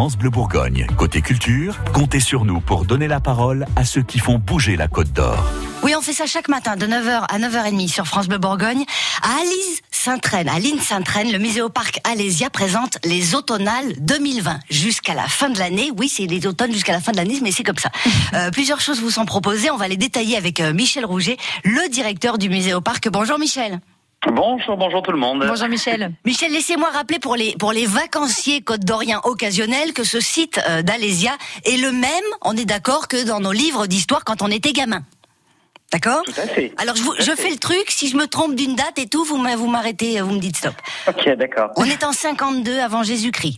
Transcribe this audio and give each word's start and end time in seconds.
France 0.00 0.16
Bleu 0.16 0.30
Bourgogne. 0.30 0.86
Côté 0.96 1.20
culture, 1.20 1.76
comptez 1.92 2.20
sur 2.20 2.46
nous 2.46 2.60
pour 2.60 2.86
donner 2.86 3.06
la 3.06 3.20
parole 3.20 3.66
à 3.76 3.84
ceux 3.84 4.00
qui 4.00 4.18
font 4.18 4.38
bouger 4.38 4.74
la 4.74 4.88
Côte 4.88 5.12
d'Or. 5.12 5.44
Oui, 5.82 5.92
on 5.94 6.00
fait 6.00 6.14
ça 6.14 6.24
chaque 6.24 6.48
matin 6.48 6.74
de 6.76 6.86
9h 6.86 7.26
à 7.28 7.38
9h30 7.38 7.86
sur 7.86 8.06
France 8.06 8.26
Bleu 8.26 8.38
Bourgogne. 8.38 8.86
À 9.22 9.42
Alise 9.42 9.82
Saint-Traine, 9.90 10.48
à 10.48 10.58
Lille 10.58 10.80
Saint-Traine, 10.80 11.30
le 11.30 11.38
Muséoparc 11.38 12.00
Alésia 12.10 12.48
présente 12.48 12.96
les 13.04 13.34
automnales 13.34 13.92
2020 13.98 14.60
jusqu'à 14.70 15.12
la 15.12 15.28
fin 15.28 15.50
de 15.50 15.58
l'année. 15.58 15.90
Oui, 15.98 16.08
c'est 16.08 16.24
les 16.24 16.46
automnes 16.46 16.72
jusqu'à 16.72 16.92
la 16.92 17.00
fin 17.00 17.12
de 17.12 17.18
l'année, 17.18 17.38
mais 17.42 17.52
c'est 17.52 17.62
comme 17.62 17.76
ça. 17.76 17.90
Euh, 18.32 18.50
plusieurs 18.50 18.80
choses 18.80 19.00
vous 19.00 19.10
sont 19.10 19.26
proposées. 19.26 19.70
On 19.70 19.76
va 19.76 19.88
les 19.88 19.96
détailler 19.98 20.36
avec 20.36 20.60
euh, 20.60 20.72
Michel 20.72 21.04
Rouget, 21.04 21.36
le 21.64 21.90
directeur 21.90 22.38
du 22.38 22.48
Muséoparc. 22.48 23.10
Bonjour 23.10 23.38
Michel. 23.38 23.80
Bonjour, 24.30 24.76
bonjour 24.76 25.00
tout 25.02 25.12
le 25.12 25.18
monde. 25.18 25.44
Bonjour 25.48 25.68
Michel. 25.68 26.12
Michel, 26.26 26.52
laissez-moi 26.52 26.90
rappeler 26.90 27.18
pour 27.18 27.36
les 27.36 27.56
pour 27.58 27.72
les 27.72 27.86
vacanciers 27.86 28.60
côte 28.60 28.80
d'Orient 28.84 29.20
occasionnels 29.24 29.94
que 29.94 30.04
ce 30.04 30.20
site 30.20 30.60
euh, 30.68 30.82
d'Alésia 30.82 31.32
est 31.64 31.78
le 31.78 31.90
même, 31.90 32.10
on 32.42 32.54
est 32.54 32.66
d'accord, 32.66 33.08
que 33.08 33.24
dans 33.26 33.40
nos 33.40 33.52
livres 33.52 33.86
d'histoire 33.86 34.22
quand 34.24 34.42
on 34.42 34.48
était 34.48 34.72
gamin. 34.72 35.02
D'accord 35.90 36.22
Tout 36.24 36.34
à 36.36 36.46
fait. 36.46 36.72
Alors 36.76 36.96
je, 36.96 37.02
vous- 37.02 37.14
je 37.18 37.32
fais 37.34 37.48
le 37.50 37.56
truc, 37.56 37.86
si 37.90 38.08
je 38.10 38.16
me 38.16 38.26
trompe 38.26 38.54
d'une 38.56 38.74
date 38.76 38.98
et 38.98 39.08
tout, 39.08 39.24
vous 39.24 39.38
m'a- 39.38 39.56
vous 39.56 39.68
m'arrêtez, 39.68 40.20
vous 40.20 40.32
me 40.32 40.38
dites 40.38 40.56
stop. 40.58 40.74
Ok, 41.08 41.26
d'accord. 41.38 41.70
On 41.76 41.84
est 41.84 42.04
en 42.04 42.12
52 42.12 42.78
avant 42.78 43.02
Jésus-Christ. 43.02 43.56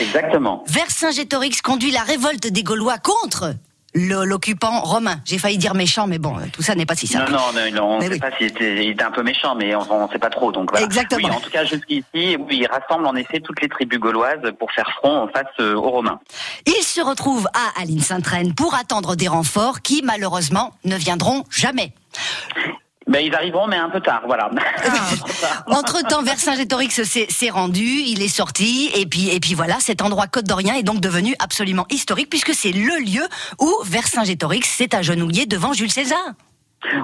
Exactement. 0.00 0.64
Vercingétorix 0.66 1.62
conduit 1.62 1.90
la 1.92 2.02
révolte 2.02 2.46
des 2.46 2.62
Gaulois 2.62 2.98
contre 2.98 3.54
l'occupant 3.94 4.80
romain. 4.80 5.20
J'ai 5.24 5.38
failli 5.38 5.58
dire 5.58 5.74
méchant, 5.74 6.06
mais 6.06 6.18
bon, 6.18 6.36
tout 6.52 6.62
ça 6.62 6.74
n'est 6.74 6.86
pas 6.86 6.94
si 6.94 7.06
simple. 7.06 7.32
non, 7.32 7.38
non, 7.54 7.70
non, 7.72 7.84
on 7.94 7.98
ne 7.98 8.02
sait 8.02 8.10
oui. 8.10 8.18
pas 8.18 8.30
s'il 8.36 8.46
était, 8.46 9.02
un 9.02 9.10
peu 9.10 9.22
méchant, 9.22 9.54
mais 9.54 9.74
on 9.74 10.06
ne 10.06 10.12
sait 10.12 10.18
pas 10.18 10.30
trop. 10.30 10.52
Donc 10.52 10.70
voilà. 10.70 10.84
Exactement. 10.84 11.28
Oui, 11.28 11.34
en 11.34 11.40
tout 11.40 11.50
cas, 11.50 11.64
jusqu'ici, 11.64 12.04
il 12.14 12.66
rassemble 12.66 13.06
en 13.06 13.14
effet 13.14 13.40
toutes 13.40 13.60
les 13.60 13.68
tribus 13.68 13.98
gauloises 13.98 14.52
pour 14.58 14.72
faire 14.72 14.90
front 14.96 15.28
face 15.28 15.46
euh, 15.60 15.74
aux 15.74 15.90
Romains. 15.90 16.20
Il 16.66 16.82
se 16.82 17.00
retrouve 17.00 17.46
à 17.54 17.80
Aline 17.80 18.00
Sainte-Reine 18.00 18.54
pour 18.54 18.74
attendre 18.74 19.16
des 19.16 19.28
renforts 19.28 19.80
qui, 19.82 20.02
malheureusement, 20.02 20.72
ne 20.84 20.96
viendront 20.96 21.44
jamais. 21.50 21.92
Ben, 23.14 23.24
ils 23.24 23.32
arriveront, 23.32 23.68
mais 23.68 23.76
un 23.76 23.90
peu 23.90 24.00
tard, 24.00 24.22
voilà. 24.26 24.50
Entre-temps, 25.68 26.24
Vercingétorix 26.24 27.00
s'est 27.04 27.50
rendu, 27.50 27.84
il 27.84 28.20
est 28.22 28.28
sorti, 28.28 28.90
et 28.92 29.06
puis, 29.06 29.28
et 29.28 29.38
puis 29.38 29.54
voilà, 29.54 29.76
cet 29.78 30.02
endroit 30.02 30.26
Côte 30.26 30.46
d'Orient 30.46 30.74
est 30.74 30.82
donc 30.82 30.98
devenu 30.98 31.36
absolument 31.38 31.86
historique, 31.90 32.28
puisque 32.28 32.54
c'est 32.54 32.72
le 32.72 32.98
lieu 33.04 33.22
où 33.60 33.72
Vercingétorix 33.84 34.64
s'est 34.64 34.96
agenouillé 34.96 35.46
devant 35.46 35.72
Jules 35.72 35.92
César. 35.92 36.18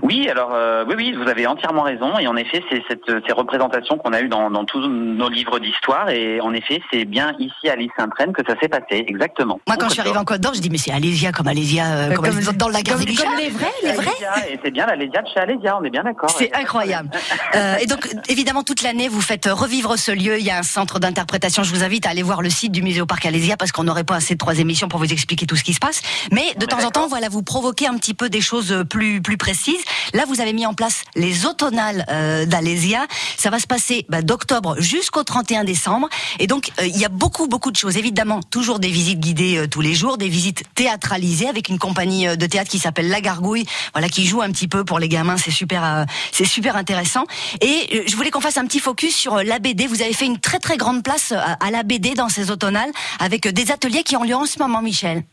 Oui, 0.02 0.28
alors 0.28 0.50
euh, 0.54 0.84
oui, 0.88 0.94
oui, 0.96 1.12
vous 1.12 1.28
avez 1.28 1.46
entièrement 1.46 1.82
raison. 1.82 2.18
Et 2.18 2.26
en 2.26 2.36
effet, 2.36 2.62
c'est 2.70 2.82
cette, 2.88 3.04
ces 3.26 3.32
représentations 3.32 3.98
qu'on 3.98 4.12
a 4.12 4.20
eues 4.20 4.28
dans, 4.28 4.50
dans 4.50 4.64
tous 4.64 4.80
nos 4.88 5.28
livres 5.28 5.58
d'histoire. 5.58 6.08
Et 6.10 6.40
en 6.40 6.52
effet, 6.52 6.80
c'est 6.92 7.04
bien 7.04 7.34
ici 7.38 7.68
à 7.68 7.76
l'île 7.76 7.90
Saint-Traine 7.98 8.32
que 8.32 8.42
ça 8.46 8.54
s'est 8.60 8.68
passé, 8.68 9.04
exactement. 9.08 9.60
Moi, 9.66 9.76
quand 9.78 9.88
je 9.88 9.92
suis 9.94 10.00
arrivée 10.00 10.18
en 10.18 10.24
Côte 10.24 10.40
d'Or, 10.40 10.54
je 10.54 10.60
dis, 10.60 10.70
mais 10.70 10.78
c'est 10.78 10.92
Alésia 10.92 11.32
comme 11.32 11.48
Alésia, 11.48 11.84
euh, 11.86 12.06
comme, 12.08 12.16
comme- 12.26 12.36
Alésia 12.36 12.52
dans 12.52 12.68
la 12.68 12.82
gare 12.82 12.96
comme- 12.96 13.04
comme 13.06 13.36
les 13.38 13.48
vrais, 13.50 13.66
les 13.82 13.92
vrais. 13.92 14.06
Alésia, 14.06 14.48
Et 14.50 14.60
c'est 14.64 14.70
bien 14.70 14.86
la 14.86 14.96
Lésia 14.96 15.22
de 15.22 15.28
chez 15.32 15.40
Alésia, 15.40 15.76
on 15.80 15.84
est 15.84 15.90
bien 15.90 16.02
d'accord. 16.04 16.30
C'est 16.30 16.54
incroyable. 16.54 17.10
Euh, 17.56 17.76
et 17.80 17.86
donc, 17.86 18.08
évidemment, 18.28 18.62
toute 18.62 18.82
l'année, 18.82 19.08
vous 19.08 19.20
faites 19.20 19.46
revivre 19.50 19.98
ce 19.98 20.12
lieu. 20.12 20.38
Il 20.38 20.44
y 20.44 20.50
a 20.50 20.58
un 20.58 20.62
centre 20.62 21.00
d'interprétation. 21.00 21.64
Je 21.64 21.74
vous 21.74 21.82
invite 21.82 22.06
à 22.06 22.10
aller 22.10 22.22
voir 22.22 22.42
le 22.42 22.50
site 22.50 22.70
du 22.70 22.80
musée 22.82 23.00
au 23.00 23.06
parc 23.06 23.26
Alésia 23.26 23.56
parce 23.56 23.72
qu'on 23.72 23.82
n'aurait 23.82 24.04
pas 24.04 24.14
assez 24.16 24.34
de 24.34 24.38
trois 24.38 24.58
émissions 24.58 24.86
pour 24.88 25.00
vous 25.00 25.12
expliquer 25.12 25.46
tout 25.46 25.56
ce 25.56 25.64
qui 25.64 25.72
se 25.72 25.80
passe. 25.80 26.00
Mais 26.30 26.54
de 26.56 26.66
temps 26.66 26.84
en 26.84 26.90
temps, 26.90 27.08
voilà, 27.08 27.28
vous 27.28 27.42
provoquez 27.42 27.88
un 27.88 27.94
petit 27.96 28.14
peu 28.14 28.28
des 28.28 28.40
choses 28.40 28.84
plus 28.88 29.20
plus 29.20 29.36
précises. 29.36 29.69
Là, 30.14 30.24
vous 30.26 30.40
avez 30.40 30.52
mis 30.52 30.66
en 30.66 30.74
place 30.74 31.04
les 31.14 31.46
automnales 31.46 32.04
euh, 32.10 32.46
d'Alésia. 32.46 33.06
Ça 33.38 33.50
va 33.50 33.58
se 33.58 33.66
passer 33.66 34.06
bah, 34.08 34.22
d'octobre 34.22 34.76
jusqu'au 34.80 35.22
31 35.22 35.64
décembre. 35.64 36.08
Et 36.38 36.46
donc, 36.46 36.70
euh, 36.80 36.86
il 36.86 36.96
y 36.96 37.04
a 37.04 37.08
beaucoup 37.08 37.46
beaucoup 37.46 37.70
de 37.70 37.76
choses. 37.76 37.96
Évidemment, 37.96 38.40
toujours 38.42 38.78
des 38.78 38.88
visites 38.88 39.20
guidées 39.20 39.58
euh, 39.58 39.66
tous 39.66 39.80
les 39.80 39.94
jours, 39.94 40.18
des 40.18 40.28
visites 40.28 40.64
théâtralisées 40.74 41.48
avec 41.48 41.68
une 41.68 41.78
compagnie 41.78 42.36
de 42.36 42.46
théâtre 42.46 42.70
qui 42.70 42.78
s'appelle 42.78 43.08
La 43.08 43.20
Gargouille, 43.20 43.66
voilà, 43.92 44.08
qui 44.08 44.26
joue 44.26 44.42
un 44.42 44.50
petit 44.50 44.68
peu 44.68 44.84
pour 44.84 44.98
les 44.98 45.08
gamins. 45.08 45.36
C'est 45.36 45.50
super, 45.50 46.06
super 46.32 46.76
intéressant. 46.76 47.24
Et 47.60 48.04
je 48.06 48.16
voulais 48.16 48.30
qu'on 48.30 48.40
fasse 48.40 48.58
un 48.58 48.66
petit 48.66 48.80
focus 48.80 49.14
sur 49.14 49.36
la 49.36 49.58
BD. 49.58 49.86
Vous 49.86 50.02
avez 50.02 50.12
fait 50.12 50.26
une 50.26 50.38
très 50.38 50.58
très 50.58 50.76
grande 50.76 51.02
place 51.02 51.32
à, 51.32 51.52
à 51.52 51.70
la 51.70 51.82
BD 51.82 52.14
dans 52.14 52.28
ces 52.28 52.50
automnales 52.50 52.90
avec 53.18 53.46
des 53.46 53.70
ateliers 53.70 54.02
qui 54.02 54.16
ont 54.16 54.24
lieu 54.24 54.34
en 54.34 54.46
ce 54.46 54.58
moment, 54.58 54.82
Michel. 54.82 55.24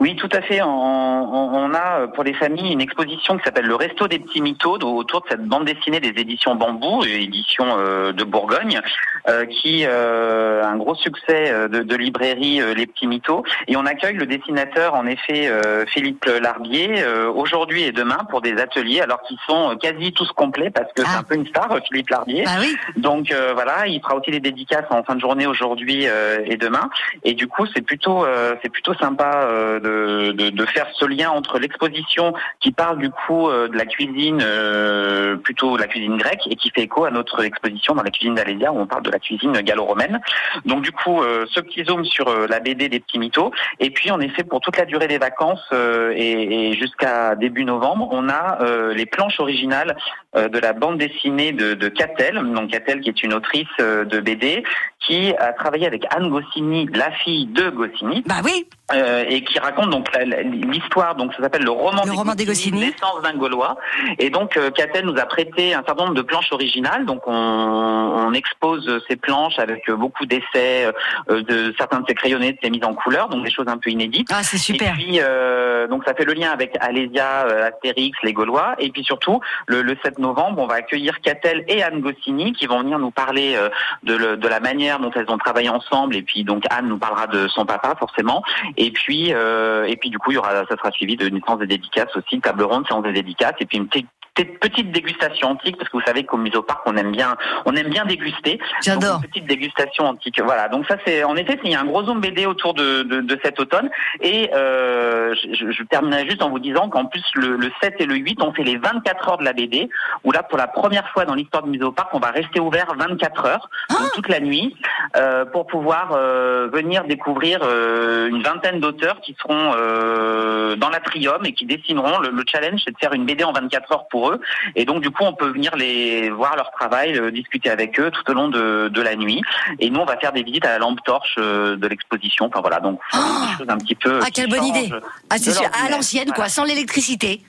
Oui, 0.00 0.16
tout 0.16 0.28
à 0.32 0.40
fait. 0.42 0.62
On, 0.62 0.68
on- 0.68 1.52
on 1.54 1.74
a 1.74 2.00
euh, 2.00 2.06
pour 2.08 2.24
les 2.24 2.34
familles 2.34 2.72
une 2.72 2.80
exposition 2.80 3.36
qui 3.38 3.44
s'appelle 3.44 3.66
le 3.66 3.74
Resto 3.74 4.08
des 4.08 4.18
petits 4.18 4.40
mythos 4.40 4.78
autour 4.82 5.20
de 5.22 5.26
cette 5.30 5.44
bande 5.44 5.64
dessinée 5.64 6.00
des 6.00 6.08
éditions 6.20 6.54
Bambou, 6.54 7.04
édition 7.04 7.66
euh, 7.78 8.12
de 8.12 8.24
Bourgogne, 8.24 8.80
euh, 9.28 9.44
qui 9.46 9.84
euh, 9.86 10.62
a 10.62 10.68
un 10.68 10.76
gros 10.76 10.94
succès 10.94 11.68
de, 11.68 11.80
de 11.82 11.96
librairie 11.96 12.60
euh, 12.60 12.74
Les 12.74 12.86
Petits 12.86 13.06
Mythos. 13.06 13.42
Et 13.68 13.76
on 13.76 13.86
accueille 13.86 14.16
le 14.16 14.26
dessinateur, 14.26 14.94
en 14.94 15.06
effet, 15.06 15.48
euh, 15.48 15.84
Philippe 15.86 16.24
Larbier, 16.24 17.02
euh, 17.02 17.30
aujourd'hui 17.30 17.82
et 17.84 17.92
demain 17.92 18.18
pour 18.30 18.40
des 18.40 18.56
ateliers, 18.58 19.00
alors 19.00 19.22
qu'ils 19.22 19.38
sont 19.46 19.76
quasi 19.80 20.12
tous 20.12 20.30
complets 20.32 20.70
parce 20.70 20.92
que 20.92 21.02
Ah. 21.04 21.08
c'est 21.12 21.18
un 21.18 21.22
peu 21.22 21.34
une 21.34 21.46
star, 21.46 21.68
Philippe 21.88 22.10
Larbier. 22.10 22.44
Bah 22.44 22.50
oui. 22.60 22.76
Donc 22.96 23.30
euh, 23.30 23.52
voilà, 23.54 23.86
il 23.86 24.00
fera 24.00 24.16
aussi 24.16 24.30
des 24.30 24.40
dédicaces 24.40 24.84
en 24.90 25.02
fin 25.02 25.14
de 25.14 25.20
journée 25.20 25.46
aujourd'hui 25.46 26.06
euh, 26.06 26.38
et 26.44 26.56
demain. 26.56 26.90
Et 27.24 27.34
du 27.34 27.46
coup, 27.46 27.66
c'est 27.74 27.82
plutôt 27.82 28.24
euh, 28.24 28.54
c'est 28.62 28.68
plutôt 28.70 28.94
sympa 28.94 29.42
euh, 29.44 29.71
de, 29.80 30.66
faire 30.66 30.86
ce 30.94 31.04
lien 31.04 31.30
entre 31.30 31.58
l'exposition 31.58 32.32
qui 32.60 32.72
parle 32.72 32.98
du 32.98 33.10
coup 33.10 33.48
euh, 33.48 33.68
de 33.68 33.76
la 33.76 33.84
cuisine 33.84 34.40
euh, 34.42 35.36
plutôt 35.36 35.76
la 35.76 35.86
cuisine 35.86 36.16
grecque 36.16 36.46
et 36.48 36.56
qui 36.56 36.70
fait 36.70 36.82
écho 36.82 37.04
à 37.04 37.10
notre 37.10 37.44
exposition 37.44 37.94
dans 37.94 38.02
la 38.02 38.10
cuisine 38.10 38.34
d'Alésia 38.34 38.72
où 38.72 38.78
on 38.78 38.86
parle 38.86 39.02
de 39.02 39.10
la 39.10 39.18
cuisine 39.18 39.52
gallo-romaine. 39.52 40.20
Donc 40.64 40.82
du 40.82 40.92
coup, 40.92 41.20
euh, 41.20 41.44
ce 41.50 41.60
petit 41.60 41.84
zoom 41.84 42.04
sur 42.04 42.26
la 42.48 42.60
BD 42.60 42.88
des 42.88 43.00
petits 43.00 43.18
mythos. 43.18 43.50
Et 43.80 43.90
puis 43.90 44.10
en 44.10 44.20
effet, 44.20 44.44
pour 44.44 44.60
toute 44.60 44.76
la 44.76 44.84
durée 44.84 45.08
des 45.08 45.18
vacances 45.18 45.68
et, 45.72 46.72
jusqu'à 46.78 47.34
début 47.34 47.64
novembre, 47.64 48.08
on 48.10 48.28
a 48.28 48.58
les 48.94 49.06
planches 49.06 49.40
originales 49.40 49.96
de 50.34 50.58
la 50.58 50.72
bande 50.72 50.98
dessinée 50.98 51.52
de, 51.52 51.74
de 51.74 51.88
Catel, 51.88 52.36
donc 52.54 52.70
Catel 52.70 53.00
qui 53.00 53.08
est 53.08 53.22
une 53.22 53.34
autrice 53.34 53.68
de 53.78 54.20
BD, 54.20 54.62
qui 55.00 55.34
a 55.38 55.52
travaillé 55.52 55.86
avec 55.86 56.04
Anne 56.14 56.28
Goscinny, 56.28 56.88
la 56.92 57.10
fille 57.10 57.46
de 57.46 57.70
Goscinny, 57.70 58.22
Bah 58.26 58.40
oui. 58.44 58.66
Euh, 58.94 59.24
et 59.28 59.42
qui 59.44 59.58
raconte 59.58 59.90
donc 59.90 60.08
l'histoire. 60.44 61.14
Donc 61.14 61.32
ça 61.34 61.42
s'appelle 61.42 61.64
le 61.64 61.70
roman, 61.70 62.02
Le 62.04 62.12
roman 62.12 62.34
des 62.34 62.44
naissance 62.46 63.22
d'un 63.22 63.34
Gaulois. 63.34 63.76
Et 64.18 64.30
donc 64.30 64.56
euh, 64.56 64.70
Catel 64.70 65.04
nous 65.06 65.18
a 65.18 65.26
prêté 65.26 65.74
un 65.74 65.82
certain 65.84 66.04
nombre 66.04 66.14
de 66.14 66.22
planches 66.22 66.52
originales. 66.52 67.04
Donc 67.06 67.22
on, 67.26 67.32
on 67.32 68.32
expose 68.32 69.02
ces 69.08 69.16
planches 69.16 69.58
avec 69.58 69.88
euh, 69.88 69.96
beaucoup 69.96 70.26
d'essais 70.26 70.86
euh, 71.30 71.42
de 71.42 71.74
certains 71.78 72.00
de 72.00 72.04
ses 72.08 72.14
crayonnés, 72.14 72.52
de 72.52 72.58
ses 72.62 72.70
mises 72.70 72.84
en 72.84 72.94
couleur, 72.94 73.28
donc 73.28 73.44
des 73.44 73.50
choses 73.50 73.68
un 73.68 73.78
peu 73.78 73.90
inédites. 73.90 74.28
Ah, 74.32 74.42
c'est 74.42 74.58
super. 74.58 74.90
Et 74.90 74.92
puis, 74.92 75.18
euh, 75.20 75.86
donc 75.88 76.04
ça 76.04 76.14
fait 76.14 76.24
le 76.24 76.32
lien 76.34 76.50
avec 76.50 76.76
Alésia, 76.80 77.46
Astérix, 77.66 78.18
les 78.22 78.32
Gaulois. 78.32 78.74
Et 78.78 78.90
puis 78.90 79.04
surtout, 79.04 79.40
le, 79.66 79.82
le 79.82 79.96
7 80.04 80.18
novembre, 80.18 80.60
on 80.62 80.66
va 80.66 80.74
accueillir 80.76 81.20
Catel 81.20 81.64
et 81.68 81.82
Anne 81.82 82.00
Goscinny 82.00 82.52
qui 82.52 82.66
vont 82.66 82.80
venir 82.80 82.98
nous 82.98 83.10
parler 83.10 83.56
de, 84.02 84.14
le- 84.14 84.36
de 84.36 84.48
la 84.48 84.60
manière 84.60 84.98
dont 84.98 85.10
elles 85.14 85.28
ont 85.30 85.38
travaillé 85.38 85.68
ensemble. 85.68 86.16
Et 86.16 86.22
puis 86.22 86.44
donc 86.44 86.64
Anne 86.70 86.88
nous 86.88 86.98
parlera 86.98 87.26
de 87.26 87.48
son 87.48 87.64
papa 87.64 87.94
forcément. 87.98 88.42
Et 88.76 88.81
puis, 88.90 89.32
euh, 89.32 89.84
et 89.84 89.96
puis 89.96 90.10
du 90.10 90.18
coup, 90.18 90.32
il 90.32 90.34
y 90.34 90.38
aura, 90.38 90.66
ça 90.66 90.76
sera 90.76 90.90
suivi 90.90 91.16
d'une 91.16 91.40
séance 91.44 91.58
de 91.58 91.66
dédicaces 91.66 92.14
aussi, 92.16 92.40
table 92.40 92.62
ronde, 92.64 92.86
séance 92.86 93.04
de 93.04 93.12
dédicaces, 93.12 93.54
et 93.60 93.66
puis 93.66 93.78
une 93.78 93.88
petite 93.88 94.08
petite- 94.34 94.58
petite 94.60 94.92
dégustation 94.92 95.48
antique 95.50 95.76
parce 95.76 95.88
que 95.90 95.96
vous 95.96 96.02
savez 96.04 96.24
qu'au 96.24 96.36
Muséoparc 96.36 96.80
on 96.86 96.96
aime 96.96 97.12
bien 97.12 97.36
on 97.66 97.74
aime 97.74 97.88
bien 97.88 98.04
déguster 98.04 98.58
J'adore. 98.84 99.20
Petite 99.20 99.46
dégustation 99.46 100.04
antique 100.06 100.40
voilà 100.42 100.68
donc 100.68 100.86
ça 100.86 100.96
c'est 101.06 101.24
en 101.24 101.36
effet 101.36 101.58
il 101.64 101.70
y 101.70 101.74
a 101.74 101.80
un 101.80 101.84
gros 101.84 102.04
zoom 102.04 102.20
BD 102.20 102.46
autour 102.46 102.74
de, 102.74 103.02
de, 103.02 103.20
de 103.20 103.38
cet 103.44 103.60
automne 103.60 103.90
et 104.20 104.50
euh, 104.54 105.34
je, 105.34 105.70
je- 105.72 105.82
terminerai 105.84 106.24
juste 106.28 106.42
en 106.42 106.48
vous 106.50 106.58
disant 106.58 106.88
qu'en 106.88 107.04
plus 107.06 107.22
le, 107.34 107.56
le 107.56 107.70
7 107.82 107.96
et 107.98 108.06
le 108.06 108.14
8 108.14 108.42
on 108.42 108.52
fait 108.52 108.62
les 108.62 108.78
24 108.78 109.28
heures 109.28 109.38
de 109.38 109.44
la 109.44 109.52
BD 109.52 109.90
où 110.24 110.32
là 110.32 110.42
pour 110.42 110.56
la 110.58 110.66
première 110.68 111.08
fois 111.10 111.24
dans 111.24 111.34
l'histoire 111.34 111.62
du 111.62 111.70
Muséoparc 111.70 112.08
on 112.14 112.18
va 112.20 112.30
rester 112.30 112.60
ouvert 112.60 112.86
24 112.96 113.44
heures 113.46 113.68
donc 113.90 114.12
toute 114.14 114.28
la 114.28 114.40
nuit 114.40 114.74
euh, 115.16 115.44
pour 115.44 115.66
pouvoir 115.66 116.12
euh, 116.12 116.68
venir 116.72 117.04
découvrir 117.04 117.60
euh, 117.62 118.28
une 118.28 118.42
vingtaine 118.42 118.80
d'auteurs 118.80 119.20
qui 119.20 119.36
seront 119.40 119.72
euh, 119.76 120.76
dans 120.76 120.88
l'atrium 120.88 121.44
et 121.44 121.52
qui 121.52 121.66
dessineront. 121.66 122.18
Le, 122.20 122.30
le 122.30 122.42
challenge, 122.46 122.80
c'est 122.84 122.92
de 122.92 122.98
faire 122.98 123.12
une 123.12 123.24
BD 123.26 123.44
en 123.44 123.52
24 123.52 123.92
heures 123.92 124.08
pour 124.08 124.21
eux. 124.30 124.40
Et 124.76 124.84
donc, 124.84 125.02
du 125.02 125.10
coup, 125.10 125.24
on 125.24 125.32
peut 125.32 125.48
venir 125.48 125.74
les 125.76 126.30
voir 126.30 126.56
leur 126.56 126.70
travail, 126.70 127.18
euh, 127.18 127.30
discuter 127.30 127.70
avec 127.70 127.98
eux 127.98 128.10
tout 128.10 128.30
au 128.30 128.34
long 128.34 128.48
de, 128.48 128.88
de 128.88 129.02
la 129.02 129.16
nuit. 129.16 129.42
Et 129.80 129.90
nous, 129.90 130.00
on 130.00 130.04
va 130.04 130.16
faire 130.16 130.32
des 130.32 130.42
visites 130.42 130.64
à 130.64 130.70
la 130.70 130.78
lampe 130.78 131.02
torche 131.04 131.36
euh, 131.38 131.76
de 131.76 131.86
l'exposition. 131.86 132.46
Enfin 132.46 132.60
voilà, 132.60 132.80
donc 132.80 133.00
Oh 133.12 133.16
des 133.16 133.58
choses 133.58 133.68
un 133.68 133.78
petit 133.78 133.94
peu. 133.94 134.20
Ah, 134.22 134.30
quelle 134.32 134.48
bonne 134.48 134.64
idée. 134.64 134.92
Ah, 135.30 135.38
c'est 135.38 135.52
à 135.64 135.90
l'ancienne, 135.90 136.32
quoi, 136.32 136.48
sans 136.48 136.64
l'électricité. 136.64 137.42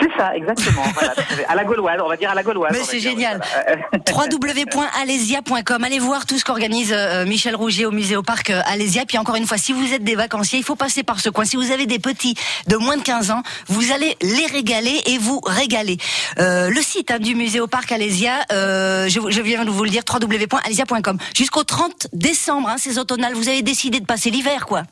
C'est 0.00 0.10
ça, 0.16 0.34
exactement. 0.34 0.82
voilà, 0.94 1.14
à 1.48 1.54
la 1.54 1.64
gauloise, 1.64 2.00
on 2.04 2.08
va 2.08 2.16
dire 2.16 2.30
à 2.30 2.34
la 2.34 2.42
gauloise. 2.42 2.72
Mais 2.72 2.84
c'est 2.84 3.00
génial. 3.00 3.40
www.alésia.com. 4.08 5.84
Allez 5.84 5.98
voir 5.98 6.26
tout 6.26 6.38
ce 6.38 6.44
qu'organise 6.44 6.92
euh, 6.92 7.24
Michel 7.24 7.54
Rougier 7.54 7.86
au 7.86 7.90
musée 7.90 8.16
au 8.16 8.22
parc 8.22 8.50
euh, 8.50 8.60
Alésia. 8.66 9.04
Puis 9.06 9.18
encore 9.18 9.36
une 9.36 9.46
fois, 9.46 9.56
si 9.56 9.72
vous 9.72 9.92
êtes 9.92 10.02
des 10.02 10.16
vacanciers, 10.16 10.58
il 10.58 10.64
faut 10.64 10.74
passer 10.74 11.02
par 11.02 11.20
ce 11.20 11.30
coin. 11.30 11.44
Si 11.44 11.56
vous 11.56 11.70
avez 11.70 11.86
des 11.86 11.98
petits 11.98 12.34
de 12.66 12.76
moins 12.76 12.96
de 12.96 13.02
15 13.02 13.30
ans, 13.30 13.42
vous 13.68 13.92
allez 13.92 14.16
les 14.20 14.46
régaler 14.46 15.00
et 15.06 15.18
vous 15.18 15.40
régaler. 15.46 15.96
Euh, 16.38 16.70
le 16.70 16.82
site 16.82 17.10
hein, 17.10 17.18
du 17.18 17.34
musée 17.34 17.60
au 17.60 17.68
parc 17.68 17.92
Alésia, 17.92 18.32
euh, 18.52 19.08
je, 19.08 19.20
je, 19.30 19.40
viens 19.40 19.64
de 19.64 19.70
vous 19.70 19.84
le 19.84 19.90
dire, 19.90 20.02
www.alésia.com. 20.10 21.18
Jusqu'au 21.36 21.64
30 21.64 22.08
décembre, 22.12 22.68
hein, 22.68 22.76
ces 22.78 22.98
automnales, 22.98 23.34
vous 23.34 23.48
avez 23.48 23.62
décidé 23.62 24.00
de 24.00 24.06
passer 24.06 24.30
l'hiver, 24.30 24.66
quoi. 24.66 24.82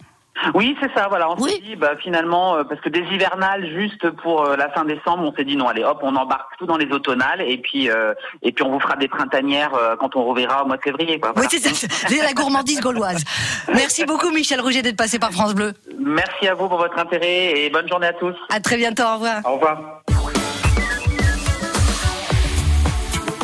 Oui, 0.55 0.77
c'est 0.81 0.93
ça. 0.95 1.07
Voilà, 1.09 1.31
on 1.31 1.37
s'est 1.39 1.61
dit, 1.61 1.77
bah, 1.77 1.93
finalement, 2.03 2.57
euh, 2.57 2.65
parce 2.65 2.81
que 2.81 2.89
des 2.89 3.01
hivernales 3.01 3.67
juste 3.67 4.11
pour 4.23 4.45
euh, 4.45 4.57
la 4.57 4.71
fin 4.71 4.85
décembre, 4.85 5.25
on 5.25 5.35
s'est 5.35 5.45
dit 5.45 5.57
non, 5.57 5.69
allez, 5.69 5.85
hop, 5.85 5.99
on 6.03 6.15
embarque 6.17 6.57
tout 6.59 6.67
dans 6.67 6.77
les 6.77 6.91
automnales 6.93 7.41
et 7.41 7.59
puis 7.59 7.91
euh, 7.91 8.15
et 8.43 8.53
puis 8.53 8.65
on 8.65 8.71
vous 8.71 8.81
fera 8.81 8.97
des 8.97 9.09
printanières 9.09 9.73
quand 9.99 10.17
on 10.17 10.25
reverra 10.25 10.65
au 10.65 10.67
mois 10.67 10.77
de 10.77 10.83
février. 10.83 11.19
Quoi. 11.21 11.33
Oui, 11.37 11.47
c'est 11.49 11.59
ça, 11.59 12.25
la 12.25 12.33
gourmandise 12.33 12.81
gauloise. 12.81 13.25
Merci 13.69 14.05
beaucoup, 14.05 14.31
Michel 14.31 14.61
Rouget, 14.61 14.83
d'être 14.83 14.97
passé 14.97 15.19
par 15.19 15.33
France 15.33 15.55
Bleu. 15.55 15.73
Merci 15.99 16.49
à 16.49 16.55
vous 16.55 16.69
pour 16.69 16.79
votre 16.79 16.99
intérêt 16.99 17.59
et 17.59 17.71
bonne 17.71 17.89
journée 17.89 18.09
à 18.09 18.13
tous. 18.13 18.35
À 18.51 18.61
très 18.61 18.77
bientôt. 18.77 19.03
Au 19.03 19.15
revoir. 19.15 19.41
Au 19.45 19.55
revoir. 19.55 20.03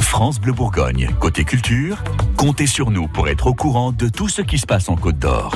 France 0.01 0.39
Bleu 0.39 0.53
Bourgogne. 0.53 1.09
Côté 1.21 1.45
culture, 1.45 1.97
comptez 2.37 2.67
sur 2.67 2.91
nous 2.91 3.09
pour 3.09 3.29
être 3.29 3.47
au 3.47 3.55
courant 3.55 3.93
de 3.93 4.09
tout 4.09 4.29
ce 4.29 4.43
qui 4.43 4.59
se 4.59 4.67
passe 4.67 4.89
en 4.89 4.97
Côte 4.97 5.19
d'Or. 5.19 5.55